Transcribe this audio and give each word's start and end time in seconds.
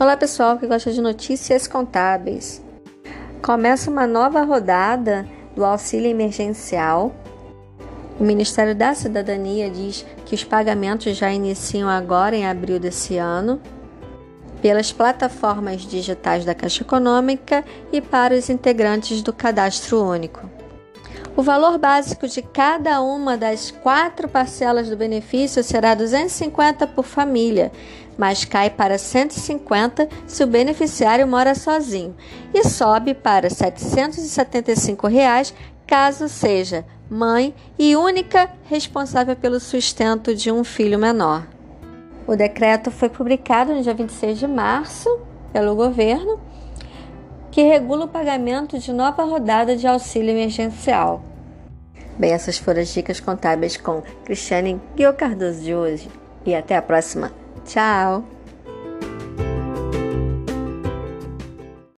Olá 0.00 0.16
pessoal 0.16 0.56
que 0.56 0.66
gosta 0.66 0.90
de 0.90 0.98
notícias 0.98 1.66
contábeis. 1.66 2.64
Começa 3.42 3.90
uma 3.90 4.06
nova 4.06 4.42
rodada 4.44 5.28
do 5.54 5.62
auxílio 5.62 6.08
emergencial. 6.08 7.14
O 8.18 8.24
Ministério 8.24 8.74
da 8.74 8.94
Cidadania 8.94 9.68
diz 9.68 10.06
que 10.24 10.34
os 10.34 10.42
pagamentos 10.42 11.18
já 11.18 11.30
iniciam 11.30 11.86
agora 11.86 12.34
em 12.34 12.46
abril 12.46 12.80
desse 12.80 13.18
ano 13.18 13.60
pelas 14.62 14.90
plataformas 14.90 15.82
digitais 15.82 16.46
da 16.46 16.54
Caixa 16.54 16.82
Econômica 16.82 17.62
e 17.92 18.00
para 18.00 18.32
os 18.32 18.48
integrantes 18.48 19.20
do 19.20 19.34
Cadastro 19.34 20.02
Único. 20.02 20.48
O 21.36 21.42
valor 21.42 21.78
básico 21.78 22.26
de 22.26 22.42
cada 22.42 23.00
uma 23.00 23.36
das 23.36 23.70
quatro 23.70 24.28
parcelas 24.28 24.88
do 24.88 24.96
benefício 24.96 25.62
será 25.62 25.94
250 25.94 26.86
por 26.88 27.04
família, 27.04 27.70
mas 28.18 28.44
cai 28.44 28.68
para 28.68 28.98
150 28.98 30.08
se 30.26 30.42
o 30.42 30.46
beneficiário 30.46 31.26
mora 31.26 31.54
sozinho 31.54 32.16
e 32.52 32.64
sobe 32.64 33.14
para 33.14 33.48
775 33.48 35.06
reais 35.06 35.54
caso 35.86 36.28
seja 36.28 36.84
mãe 37.08 37.54
e 37.78 37.96
única 37.96 38.50
responsável 38.64 39.34
pelo 39.34 39.58
sustento 39.58 40.34
de 40.34 40.50
um 40.52 40.62
filho 40.62 40.98
menor. 40.98 41.46
O 42.26 42.36
decreto 42.36 42.90
foi 42.90 43.08
publicado 43.08 43.74
no 43.74 43.82
dia 43.82 43.94
26 43.94 44.38
de 44.38 44.46
março 44.46 45.08
pelo 45.52 45.74
governo, 45.74 46.38
que 47.50 47.62
regula 47.62 48.04
o 48.04 48.08
pagamento 48.08 48.78
de 48.78 48.92
nova 48.92 49.24
rodada 49.24 49.76
de 49.76 49.86
auxílio 49.86 50.30
emergencial. 50.30 51.22
Bem, 52.18 52.32
essas 52.32 52.58
foram 52.58 52.82
as 52.82 52.92
dicas 52.92 53.18
contábeis 53.18 53.76
com 53.76 54.02
Cristiane 54.24 54.80
Guio 54.94 55.12
Cardoso 55.14 55.62
de 55.62 55.74
hoje. 55.74 56.08
E 56.44 56.54
até 56.54 56.76
a 56.76 56.82
próxima! 56.82 57.32
Tchau! 57.64 58.24